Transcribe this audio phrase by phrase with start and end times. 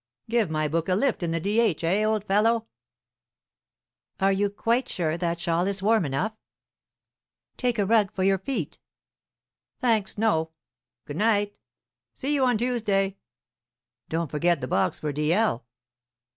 [0.27, 2.65] "Give my book a lift in the D.H., eh, old fellow?"
[4.19, 6.33] "Are you quite sure that shawl is warm enough?"
[7.55, 8.79] "Take a rug for your feet."
[9.77, 10.53] "Thanks, no."
[11.05, 11.59] "Good night."
[12.15, 13.17] "See you on Tuesday."
[14.09, 15.67] "Don't forget the box for D.L."